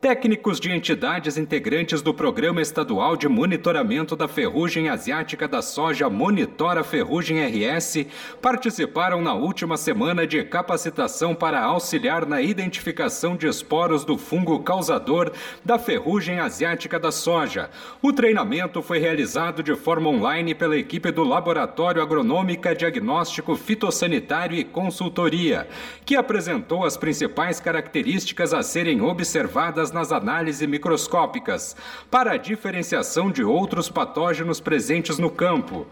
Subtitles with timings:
[0.00, 6.82] Técnicos de entidades integrantes do Programa Estadual de Monitoramento da Ferrugem Asiática da Soja Monitora
[6.82, 8.06] Ferrugem RS
[8.40, 15.32] participaram na última semana de capacitação para auxiliar na identificação de esporos do fungo causador
[15.62, 17.68] da ferrugem asiática da soja.
[18.00, 24.64] O treinamento foi realizado de forma online pela equipe do Laboratório Agronômica Diagnóstico Fitossanitário e
[24.64, 25.68] Consultoria,
[26.06, 31.76] que apresentou as principais características a serem observadas nas análises microscópicas
[32.10, 35.86] para a diferenciação de outros patógenos presentes no campo.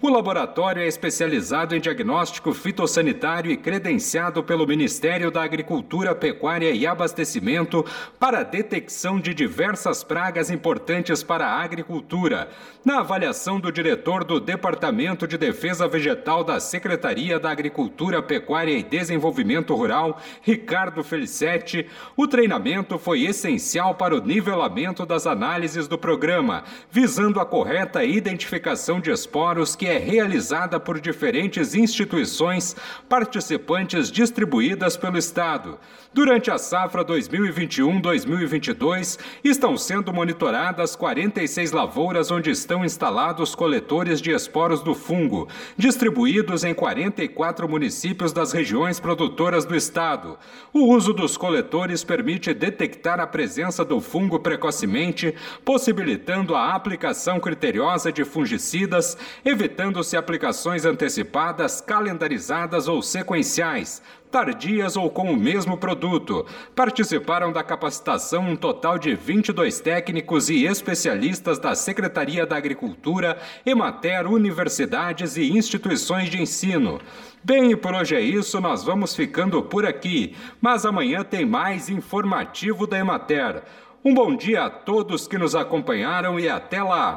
[0.00, 6.86] O laboratório é especializado em diagnóstico fitossanitário e credenciado pelo Ministério da Agricultura, Pecuária e
[6.86, 7.84] Abastecimento
[8.16, 12.48] para a detecção de diversas pragas importantes para a agricultura.
[12.84, 18.84] Na avaliação do diretor do Departamento de Defesa Vegetal da Secretaria da Agricultura, Pecuária e
[18.84, 26.64] Desenvolvimento Rural, Ricardo Felicetti, o treinamento foi essencial para o nivelamento das análises do programa,
[26.90, 32.74] visando a correta identificação de esporos que é realizada por diferentes instituições
[33.08, 35.78] participantes distribuídas pelo Estado.
[36.12, 44.82] Durante a safra 2021-2022, estão sendo monitoradas 46 lavouras onde estão instalados coletores de esporos
[44.82, 50.36] do fungo, distribuídos em 44 municípios das regiões produtoras do Estado.
[50.72, 55.34] O uso dos coletores permite detectar a presença do fungo precocemente,
[55.64, 65.32] possibilitando a aplicação criteriosa de fungicidas, evitando-se aplicações antecipadas, calendarizadas ou sequenciais, tardias ou com
[65.32, 66.46] o mesmo produto.
[66.74, 74.26] Participaram da capacitação um total de 22 técnicos e especialistas da Secretaria da Agricultura, Emater,
[74.26, 77.00] universidades e instituições de ensino.
[77.42, 81.88] Bem, e por hoje é isso, nós vamos ficando por aqui, mas amanhã tem mais
[81.88, 83.62] informativo da Emater.
[84.04, 87.16] Um bom dia a todos que nos acompanharam e até lá!